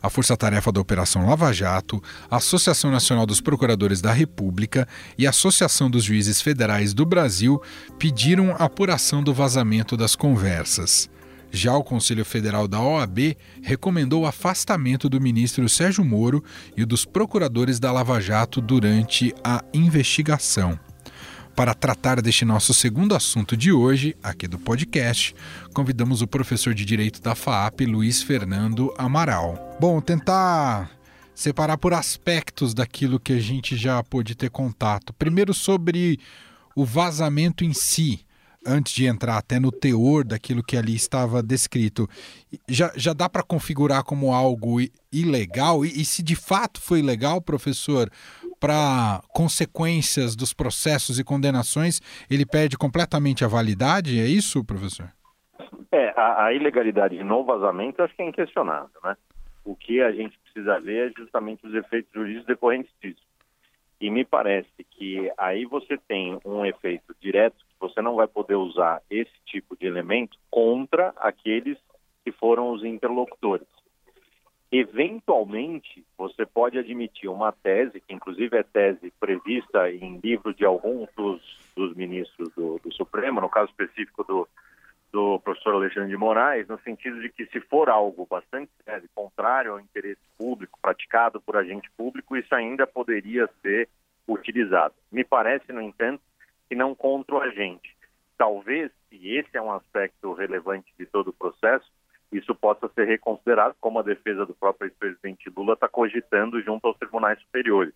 A 0.05 0.11
Força 0.11 0.37
Tarefa 0.37 0.71
da 0.71 0.83
Operação 0.83 1.25
Lava 1.25 1.51
Jato, 1.51 1.99
a 2.31 2.37
Associação 2.37 2.91
Nacional 2.91 3.25
dos 3.25 3.41
Procuradores 3.41 4.03
da 4.03 4.13
República 4.13 4.87
e 5.17 5.27
a 5.27 5.31
Associação 5.31 5.89
dos 5.89 6.05
Juízes 6.05 6.43
Federais 6.43 6.93
do 6.93 7.07
Brasil 7.07 7.59
pediram 7.99 8.55
apuração 8.59 9.23
do 9.23 9.33
vazamento 9.33 9.97
das 9.97 10.15
conversas. 10.15 11.09
Já 11.51 11.75
o 11.75 11.83
Conselho 11.83 12.23
Federal 12.23 12.69
da 12.69 12.83
OAB 12.83 13.35
recomendou 13.63 14.25
o 14.25 14.27
afastamento 14.27 15.09
do 15.09 15.19
ministro 15.19 15.67
Sérgio 15.71 16.05
Moro 16.05 16.45
e 16.77 16.85
dos 16.85 17.07
procuradores 17.07 17.81
da 17.81 17.91
Lava 17.91 18.21
Jato 18.21 18.61
durante 18.61 19.35
a 19.43 19.65
investigação. 19.73 20.79
Para 21.57 21.73
tratar 21.73 22.21
deste 22.21 22.45
nosso 22.45 22.75
segundo 22.75 23.15
assunto 23.15 23.57
de 23.57 23.73
hoje, 23.73 24.15
aqui 24.23 24.47
do 24.47 24.59
podcast, 24.59 25.35
convidamos 25.73 26.21
o 26.21 26.27
professor 26.27 26.75
de 26.75 26.85
Direito 26.85 27.23
da 27.23 27.35
FAAP, 27.35 27.87
Luiz 27.87 28.21
Fernando 28.21 28.93
Amaral. 28.99 29.64
Bom, 29.81 30.01
tentar 30.01 30.91
separar 31.35 31.77
por 31.77 31.93
aspectos 31.93 32.73
daquilo 32.73 33.19
que 33.19 33.33
a 33.33 33.41
gente 33.41 33.77
já 33.77 34.03
pôde 34.03 34.37
ter 34.37 34.51
contato. 34.51 35.13
Primeiro, 35.15 35.53
sobre 35.53 36.19
o 36.77 36.85
vazamento 36.85 37.65
em 37.65 37.73
si 37.73 38.25
antes 38.67 38.95
de 38.95 39.07
entrar 39.07 39.37
até 39.37 39.61
no 39.61 39.71
teor 39.71 40.25
daquilo 40.25 40.63
que 40.63 40.77
ali 40.77 40.95
estava 40.95 41.43
descrito, 41.43 42.09
já, 42.69 42.91
já 42.97 43.13
dá 43.13 43.29
para 43.29 43.43
configurar 43.43 44.03
como 44.05 44.33
algo 44.33 44.79
ilegal? 45.13 45.85
E, 45.85 45.89
e, 45.89 46.05
se 46.05 46.23
de 46.23 46.35
fato 46.35 46.81
foi 46.81 47.01
ilegal, 47.01 47.43
professor, 47.43 48.09
para 48.59 49.21
consequências 49.35 50.35
dos 50.35 50.55
processos 50.55 51.19
e 51.19 51.25
condenações, 51.25 52.01
ele 52.31 52.47
perde 52.47 52.79
completamente 52.79 53.45
a 53.45 53.49
validade? 53.49 54.19
É 54.19 54.27
isso, 54.27 54.65
professor? 54.65 55.13
É, 55.93 56.09
a, 56.17 56.47
a 56.47 56.53
ilegalidade 56.55 57.23
no 57.23 57.45
vazamento 57.45 58.03
acho 58.03 58.17
que 58.17 58.23
é 58.23 58.29
inquestionável, 58.29 58.89
né? 59.05 59.15
O 59.65 59.75
que 59.75 60.01
a 60.01 60.13
gente 60.13 60.39
precisa 60.39 60.79
ver 60.81 61.11
é 61.11 61.13
justamente 61.17 61.67
os 61.67 61.75
efeitos 61.75 62.13
jurídicos 62.13 62.47
decorrentes 62.47 62.93
disso. 63.03 63.23
E 64.01 64.11
me 64.11 64.25
parece 64.25 64.85
que 64.91 65.33
aí 65.39 65.65
você 65.65 65.97
tem 65.97 66.39
um 66.45 66.67
efeito 66.67 67.15
direto 67.21 67.65
você 67.89 68.01
não 68.01 68.15
vai 68.15 68.27
poder 68.27 68.55
usar 68.55 69.03
esse 69.11 69.33
tipo 69.45 69.77
de 69.77 69.87
elemento 69.87 70.39
contra 70.51 71.13
aqueles 71.17 71.79
que 72.25 72.33
foram 72.33 72.73
os 72.73 72.83
interlocutores. 72.83 73.67
Eventualmente, 74.73 76.05
você 76.17 76.45
pode 76.45 76.79
admitir 76.79 77.29
uma 77.29 77.53
tese, 77.53 78.01
que 78.01 78.15
inclusive 78.15 78.57
é 78.57 78.63
tese 78.63 79.13
prevista 79.21 79.91
em 79.91 80.19
livro 80.19 80.53
de 80.55 80.65
alguns 80.65 81.09
dos, 81.15 81.41
dos 81.77 81.95
ministros 81.95 82.49
do, 82.57 82.81
do, 82.83 82.93
Supremo, 82.93 83.41
no 83.41 83.49
caso 83.49 83.71
específico 83.71 84.25
do, 84.25 84.49
do 85.15 85.39
professor 85.39 85.75
Alexandre 85.75 86.09
de 86.09 86.17
Moraes, 86.17 86.67
no 86.67 86.77
sentido 86.81 87.21
de 87.21 87.29
que 87.29 87.47
se 87.47 87.61
for 87.61 87.89
algo 87.89 88.27
bastante 88.29 88.73
sério, 88.85 89.09
contrário 89.15 89.71
ao 89.71 89.79
interesse 89.79 90.21
público, 90.37 90.77
praticado 90.83 91.41
por 91.41 91.57
agente 91.57 91.89
público, 91.97 92.37
isso 92.37 92.53
ainda 92.53 92.85
poderia 92.85 93.49
ser 93.63 93.89
utilizado. 94.27 94.93
Me 95.13 95.23
parece, 95.23 95.73
no 95.73 95.81
entanto, 95.81 96.21
e 96.69 96.75
não 96.75 96.97
contra 96.97 97.37
o 97.37 97.41
agente. 97.41 97.97
Talvez, 98.37 98.91
se 99.09 99.37
esse 99.37 99.57
é 99.57 99.63
um 99.63 99.71
aspecto 99.71 100.33
relevante 100.33 100.93
de 100.99 101.07
todo 101.07 101.29
o 101.29 101.33
processo, 101.33 101.89
isso 102.33 102.53
possa 102.53 102.89
ser 102.89 103.05
reconsiderado, 103.05 103.77
como 103.81 104.01
a 104.01 104.03
defesa 104.03 104.45
do 104.45 104.53
próprio 104.53 104.89
ex-presidente 104.89 105.49
Lula 105.57 105.75
está 105.75 105.87
cogitando 105.87 106.61
junto 106.61 106.89
aos 106.89 106.99
tribunais 106.99 107.39
superiores. 107.39 107.95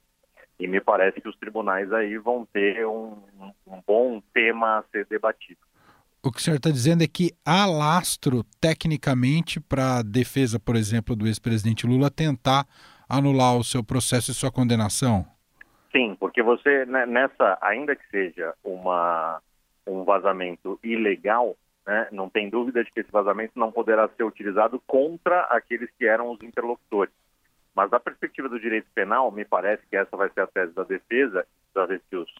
E 0.61 0.69
me 0.69 0.81
parece 0.81 1.21
que 1.21 1.29
os 1.29 1.37
tribunais 1.37 1.93
aí 1.93 2.17
vão 2.17 2.47
ter 2.47 2.87
um, 2.87 3.21
um 3.67 3.83
bom 3.85 4.23
tema 4.33 4.79
a 4.79 4.83
ser 4.93 5.05
debatido. 5.07 5.68
O 6.29 6.31
que 6.31 6.41
o 6.41 6.43
senhor 6.43 6.59
está 6.59 6.69
dizendo 6.69 7.03
é 7.03 7.07
que 7.07 7.31
há 7.43 7.65
lastro, 7.65 8.45
tecnicamente, 8.61 9.59
para 9.59 10.01
a 10.01 10.03
defesa, 10.03 10.61
por 10.61 10.77
exemplo, 10.77 11.17
do 11.17 11.27
ex-presidente 11.27 11.87
Lula 11.87 12.11
tentar 12.11 12.67
anular 13.09 13.57
o 13.57 13.65
seu 13.65 13.83
processo 13.83 14.31
e 14.31 14.35
sua 14.35 14.53
condenação? 14.53 15.25
Sim, 15.91 16.15
porque 16.21 16.43
você 16.43 16.85
né, 16.85 17.07
nessa, 17.07 17.57
ainda 17.63 17.97
que 17.97 18.07
seja 18.11 18.53
uma 18.63 19.41
um 19.87 20.05
vazamento 20.05 20.79
ilegal, 20.85 21.57
né, 21.87 22.09
não 22.13 22.29
tem 22.29 22.51
dúvida 22.51 22.85
de 22.85 22.91
que 22.91 23.01
esse 23.01 23.11
vazamento 23.11 23.53
não 23.57 23.73
poderá 23.73 24.07
ser 24.15 24.25
utilizado 24.25 24.79
contra 24.87 25.41
aqueles 25.45 25.89
que 25.99 26.05
eram 26.05 26.31
os 26.31 26.43
interlocutores. 26.43 27.15
Mas 27.75 27.91
da 27.91 27.99
perspectiva 27.99 28.51
do 28.51 28.61
direito 28.61 28.87
penal, 28.95 29.33
me 29.33 29.47
parece 29.47 29.83
que 29.89 29.97
essa 29.97 30.15
vai 30.15 30.29
ser 30.29 30.43
a 30.43 30.47
tese 30.47 30.75
da 30.75 30.85
defesa, 30.85 31.47
para 31.73 31.87
ver 31.87 32.03
se 32.11 32.17
os, 32.17 32.31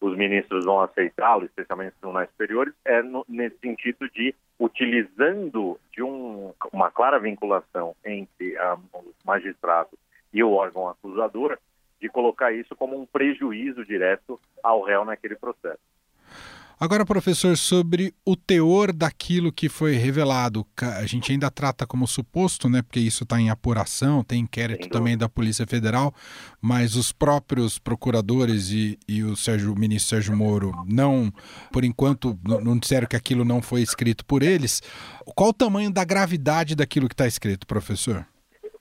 os 0.00 0.16
ministros 0.16 0.64
vão 0.64 0.80
aceitá-lo, 0.80 1.44
especialmente 1.44 1.92
os 1.94 2.00
tribunais 2.00 2.28
superiores, 2.30 2.74
é 2.84 3.02
no, 3.02 3.24
nesse 3.28 3.58
sentido 3.58 4.08
de 4.10 4.34
utilizando 4.58 5.78
de 5.92 6.02
um, 6.02 6.52
uma 6.72 6.90
clara 6.90 7.18
vinculação 7.18 7.94
entre 8.04 8.56
a, 8.58 8.74
o 8.92 9.14
magistrado 9.24 9.90
e 10.32 10.42
o 10.42 10.52
órgão 10.52 10.88
acusador, 10.88 11.58
de 12.00 12.08
colocar 12.08 12.52
isso 12.52 12.76
como 12.76 13.00
um 13.00 13.06
prejuízo 13.06 13.84
direto 13.84 14.38
ao 14.62 14.82
réu 14.82 15.04
naquele 15.04 15.36
processo. 15.36 15.80
Agora, 16.78 17.06
professor, 17.06 17.56
sobre 17.56 18.12
o 18.26 18.34
teor 18.36 18.92
daquilo 18.92 19.52
que 19.52 19.68
foi 19.68 19.92
revelado, 19.92 20.66
a 20.98 21.06
gente 21.06 21.30
ainda 21.30 21.48
trata 21.48 21.86
como 21.86 22.06
suposto, 22.06 22.68
né? 22.68 22.82
Porque 22.82 22.98
isso 22.98 23.22
está 23.22 23.40
em 23.40 23.48
apuração, 23.48 24.24
tem 24.24 24.40
inquérito 24.40 24.88
também 24.88 25.16
da 25.16 25.28
Polícia 25.28 25.66
Federal, 25.66 26.12
mas 26.60 26.96
os 26.96 27.12
próprios 27.12 27.78
procuradores 27.78 28.70
e, 28.70 28.98
e 29.06 29.22
o, 29.22 29.36
Sérgio, 29.36 29.72
o 29.72 29.78
ministro 29.78 30.16
Sérgio 30.16 30.36
Moro 30.36 30.72
não, 30.86 31.32
por 31.72 31.84
enquanto, 31.84 32.36
não 32.44 32.76
disseram 32.76 33.06
que 33.06 33.16
aquilo 33.16 33.44
não 33.44 33.62
foi 33.62 33.80
escrito 33.80 34.24
por 34.24 34.42
eles. 34.42 34.82
Qual 35.36 35.50
o 35.50 35.54
tamanho 35.54 35.92
da 35.92 36.04
gravidade 36.04 36.74
daquilo 36.74 37.08
que 37.08 37.14
está 37.14 37.26
escrito, 37.26 37.66
professor? 37.68 38.26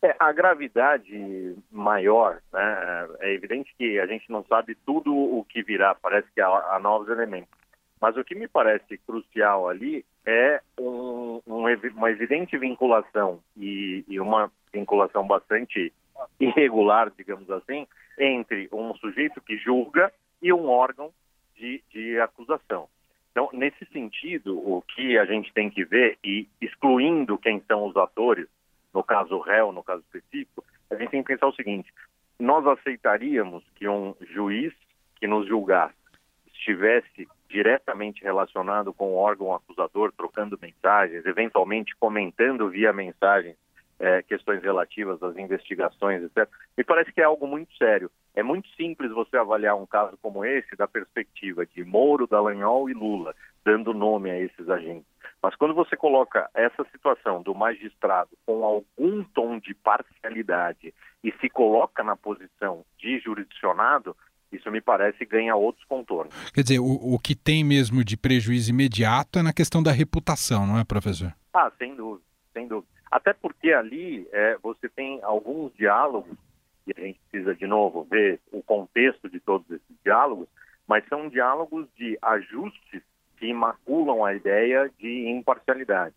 É, 0.02 0.16
a 0.20 0.34
gravidade 0.34 1.56
maior, 1.72 2.42
né, 2.52 3.08
é 3.22 3.34
evidente 3.34 3.74
que 3.78 4.00
a 4.00 4.06
gente 4.08 4.30
não 4.30 4.44
sabe 4.50 4.76
tudo 4.86 5.16
o 5.16 5.46
que 5.48 5.64
virá, 5.64 5.96
parece 5.96 6.28
que 6.34 6.42
há, 6.42 6.48
há 6.48 6.80
novos 6.82 7.08
elementos. 7.08 7.63
Mas 8.04 8.18
o 8.18 8.24
que 8.26 8.36
me 8.36 8.50
parece 8.50 8.98
crucial 8.98 9.70
ali 9.70 10.04
é 10.26 10.60
um, 10.78 11.40
um, 11.48 11.66
uma 11.96 12.12
evidente 12.12 12.58
vinculação 12.58 13.40
e, 13.56 14.04
e 14.10 14.20
uma 14.20 14.52
vinculação 14.74 15.26
bastante 15.26 15.94
irregular, 16.38 17.10
digamos 17.18 17.50
assim, 17.50 17.88
entre 18.20 18.68
um 18.74 18.94
sujeito 18.96 19.40
que 19.40 19.56
julga 19.56 20.12
e 20.42 20.52
um 20.52 20.68
órgão 20.68 21.14
de, 21.56 21.82
de, 21.92 22.20
acusação. 22.20 22.90
Então, 23.32 23.50
nesse 23.54 23.86
sentido, 23.86 24.58
o 24.58 24.82
que 24.82 25.18
a 25.18 25.24
gente 25.24 25.54
tem 25.54 25.70
que 25.70 25.86
ver, 25.86 26.18
e 26.22 26.46
excluindo 26.60 27.38
quem 27.38 27.64
são 27.70 27.86
os 27.86 27.96
atores, 27.96 28.50
no 28.94 29.02
caso 29.02 29.40
réu, 29.40 29.72
no 29.72 29.82
caso 29.82 30.02
específico, 30.02 30.62
a 30.92 30.96
gente 30.96 31.12
tem 31.12 31.24
que 31.24 31.32
pensar 31.32 31.48
o 31.48 31.56
seguinte: 31.56 31.90
nós 32.38 32.68
aceitaríamos 32.68 33.64
que 33.76 33.88
um 33.88 34.14
juiz 34.20 34.74
que 35.16 35.26
nos 35.26 35.48
julgasse 35.48 36.04
estivesse 36.54 37.28
diretamente 37.54 38.24
relacionado 38.24 38.92
com 38.92 39.14
o 39.14 39.16
órgão 39.16 39.54
acusador, 39.54 40.12
trocando 40.12 40.58
mensagens, 40.60 41.24
eventualmente 41.24 41.96
comentando 41.98 42.68
via 42.68 42.92
mensagem 42.92 43.56
é, 44.00 44.24
questões 44.24 44.64
relativas 44.64 45.22
às 45.22 45.38
investigações, 45.38 46.24
etc. 46.24 46.50
Me 46.76 46.84
parece 46.84 47.12
que 47.14 47.22
é 47.22 47.24
algo 47.24 47.46
muito 47.46 47.72
sério. 47.78 48.10
É 48.34 48.42
muito 48.42 48.68
simples 48.70 49.12
você 49.12 49.38
avaliar 49.38 49.76
um 49.76 49.86
caso 49.86 50.18
como 50.20 50.44
esse 50.44 50.76
da 50.76 50.88
perspectiva 50.88 51.64
de 51.64 51.86
Moro, 51.86 52.26
Dallagnol 52.26 52.90
e 52.90 52.94
Lula, 52.94 53.36
dando 53.64 53.94
nome 53.94 54.32
a 54.32 54.40
esses 54.40 54.68
agentes. 54.68 55.14
Mas 55.42 55.56
quando 55.56 55.76
você 55.76 55.96
coloca 55.96 56.50
essa 56.56 56.84
situação 56.92 57.44
do 57.44 57.54
magistrado 57.54 58.32
com 58.48 58.64
algum 58.64 59.24
tom 59.26 59.60
de 59.60 59.76
parcialidade 59.76 60.92
e 61.24 61.32
se 61.34 61.50
coloca 61.50 62.04
na 62.04 62.16
posição 62.16 62.84
de 62.98 63.20
jurisdicionado, 63.20 64.16
isso 64.54 64.72
me 64.72 64.82
parece 64.82 65.26
ganha 65.26 65.56
outros 65.56 65.86
contornos. 65.86 66.34
Quer 66.52 66.62
dizer, 66.62 66.80
o, 66.80 67.14
o 67.14 67.20
que 67.20 67.36
tem 67.36 67.64
mesmo 67.64 68.04
de 68.04 68.16
prejuízo 68.16 68.70
imediato 68.70 69.40
é 69.40 69.44
na 69.44 69.54
questão 69.54 69.82
da 69.82 69.92
reputação, 69.92 70.66
não 70.68 70.80
é, 70.80 70.84
professor? 70.84 71.34
Ah, 71.54 71.72
sem 71.78 71.96
dúvida, 71.96 72.26
sem 72.54 72.68
dúvida. 72.68 72.92
Até 73.12 73.34
porque 73.34 73.72
ali 73.72 74.28
é, 74.32 74.58
você 74.62 74.90
tem 74.90 75.20
alguns 75.24 75.74
diálogos, 75.76 76.36
e 76.88 76.94
a 76.98 77.00
gente 77.00 77.20
precisa 77.30 77.56
de 77.56 77.68
novo 77.68 78.04
ver 78.10 78.40
o 78.52 78.62
contexto 78.64 79.30
de 79.30 79.40
todos 79.40 79.70
esses 79.70 79.96
diálogos, 80.04 80.48
mas 80.88 81.08
são 81.08 81.30
diálogos 81.30 81.88
de 81.96 82.18
ajustes 82.22 83.02
que 83.38 83.54
maculam 83.54 84.24
a 84.24 84.34
ideia 84.34 84.92
de 85.00 85.28
imparcialidade. 85.30 86.16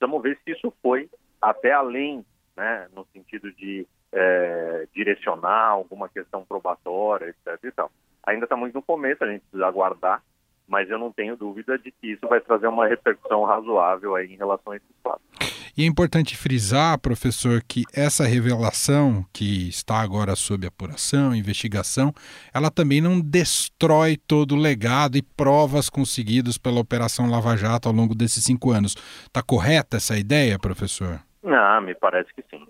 Vamos 0.00 0.22
ver 0.22 0.38
se 0.44 0.52
isso 0.52 0.72
foi 0.82 1.08
até 1.40 1.72
além, 1.72 2.24
né, 2.56 2.88
no 2.94 3.06
sentido 3.12 3.52
de 3.52 3.86
é, 4.12 4.86
direcionar 4.94 5.68
alguma 5.68 6.08
questão 6.08 6.44
probatória, 6.44 7.26
etc. 7.26 7.64
E 7.64 7.70
tal. 7.72 7.90
Ainda 8.26 8.44
está 8.44 8.56
muito 8.56 8.74
no 8.74 8.82
começo, 8.82 9.24
a 9.24 9.30
gente 9.30 9.42
precisa 9.42 9.66
aguardar, 9.66 10.22
mas 10.66 10.90
eu 10.90 10.98
não 10.98 11.10
tenho 11.10 11.36
dúvida 11.36 11.78
de 11.78 11.90
que 11.90 12.12
isso 12.12 12.28
vai 12.28 12.40
trazer 12.40 12.66
uma 12.66 12.86
repercussão 12.86 13.44
razoável 13.44 14.14
aí 14.14 14.32
em 14.32 14.36
relação 14.36 14.72
a 14.72 14.76
esses 14.76 14.96
fatos. 15.02 15.26
E 15.78 15.84
é 15.84 15.86
importante 15.86 16.36
frisar, 16.36 16.98
professor, 16.98 17.62
que 17.62 17.84
essa 17.94 18.24
revelação 18.24 19.24
que 19.32 19.68
está 19.68 20.00
agora 20.00 20.34
sob 20.34 20.66
apuração, 20.66 21.32
investigação, 21.32 22.12
ela 22.52 22.68
também 22.68 23.00
não 23.00 23.20
destrói 23.20 24.16
todo 24.16 24.56
o 24.56 24.60
legado 24.60 25.16
e 25.16 25.22
provas 25.22 25.88
conseguidos 25.88 26.58
pela 26.58 26.80
Operação 26.80 27.30
Lava 27.30 27.56
Jato 27.56 27.88
ao 27.88 27.94
longo 27.94 28.12
desses 28.12 28.42
cinco 28.42 28.72
anos. 28.72 28.96
Está 29.24 29.40
correta 29.40 29.98
essa 29.98 30.18
ideia, 30.18 30.58
professor? 30.58 31.20
Ah, 31.44 31.80
me 31.80 31.94
parece 31.94 32.34
que 32.34 32.42
sim. 32.50 32.66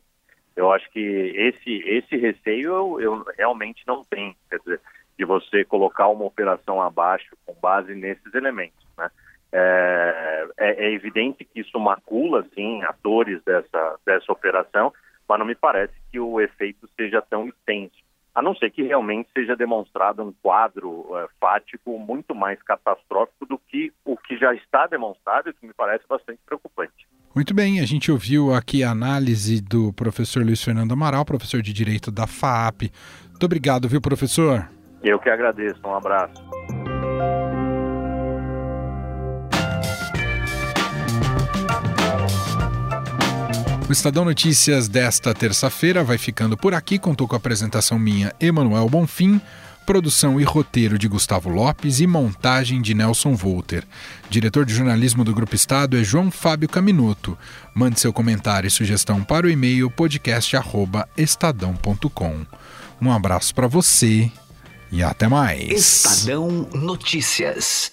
Eu 0.59 0.73
acho 0.73 0.91
que 0.91 0.99
esse, 0.99 1.89
esse 1.89 2.17
receio 2.17 2.75
eu, 2.75 3.01
eu 3.01 3.25
realmente 3.39 3.85
não 3.87 4.03
tenho, 4.03 4.35
quer 4.51 4.59
dizer, 4.59 4.81
de 5.17 5.25
você 5.25 5.65
colocar 5.65 6.09
uma 6.09 6.25
operação 6.25 6.83
abaixo 6.83 7.37
com 7.47 7.55
base 7.63 7.95
nesses 7.95 8.35
elementos, 8.35 8.85
né? 8.99 9.09
É, 9.53 10.49
é, 10.59 10.87
é, 10.87 10.93
evidente 10.93 11.45
que 11.45 11.61
isso 11.61 11.79
macula, 11.79 12.45
sim, 12.57 12.83
atores 12.83 13.41
dessa, 13.45 14.01
dessa 14.05 14.33
operação, 14.33 14.93
mas 15.29 15.39
não 15.39 15.47
me 15.47 15.55
parece 15.55 15.95
que 16.11 16.19
o 16.19 16.41
efeito 16.41 16.89
seja 16.97 17.23
tão 17.23 17.47
extenso, 17.47 17.97
a 18.35 18.43
não 18.43 18.53
ser 18.57 18.73
que 18.73 18.83
realmente 18.83 19.31
seja 19.33 19.55
demonstrado 19.55 20.25
um 20.25 20.33
quadro 20.43 21.07
é, 21.17 21.29
fático 21.41 21.97
muito 22.01 22.35
mais 22.35 22.61
catastrófico 22.65 23.47
do 23.47 23.59
que 23.59 23.93
o 24.05 24.17
que 24.17 24.37
já 24.37 24.53
está 24.55 24.89
demonstrado, 24.89 25.55
que 25.55 25.67
me 25.67 25.73
parece 25.73 26.05
bastante 26.09 26.41
preocupante. 26.45 26.98
Muito 27.39 27.55
bem, 27.55 27.79
a 27.79 27.87
gente 27.87 28.11
ouviu 28.11 28.53
aqui 28.53 28.83
a 28.83 28.91
análise 28.91 29.61
do 29.61 29.93
professor 29.93 30.45
Luiz 30.45 30.61
Fernando 30.61 30.91
Amaral, 30.91 31.25
professor 31.25 31.63
de 31.63 31.73
Direito 31.73 32.11
da 32.11 32.27
FAP. 32.27 32.91
Muito 33.29 33.45
obrigado, 33.45 33.89
viu, 33.89 34.01
professor? 34.01 34.69
Eu 35.05 35.21
que 35.21 35.31
agradeço. 35.31 35.79
Um 35.87 35.95
abraço. 35.95 36.35
O 43.89 43.93
Estadão 43.93 44.25
Notícias 44.25 44.89
desta 44.89 45.33
terça-feira 45.33 46.03
vai 46.03 46.19
ficando 46.19 46.57
por 46.57 46.75
aqui. 46.75 46.99
Contou 46.99 47.29
com 47.29 47.37
a 47.37 47.39
apresentação 47.39 48.01
minha, 48.01 48.35
Emanuel 48.41 48.89
Bonfim 48.89 49.41
produção 49.89 50.39
e 50.39 50.45
roteiro 50.45 50.99
de 50.99 51.09
Gustavo 51.09 51.49
Lopes 51.49 51.99
e 51.99 52.07
montagem 52.07 52.83
de 52.83 52.93
Nelson 52.93 53.35
Volter. 53.35 53.85
Diretor 54.29 54.67
de 54.67 54.75
jornalismo 54.75 55.25
do 55.25 55.33
Grupo 55.33 55.55
Estado 55.55 55.97
é 55.97 56.05
João 56.05 56.31
Fábio 56.31 56.69
Caminuto. 56.69 57.39
Mande 57.75 57.99
seu 57.99 58.13
comentário 58.13 58.69
e 58.69 58.71
sugestão 58.71 59.25
para 59.25 59.47
o 59.47 59.51
e-mail 59.51 59.91
podcast@estadão.com. 59.91 62.45
Um 63.01 63.11
abraço 63.11 63.55
para 63.55 63.67
você 63.67 64.31
e 64.93 65.03
até 65.03 65.27
mais. 65.27 65.71
Estadão 65.71 66.69
Notícias. 66.75 67.91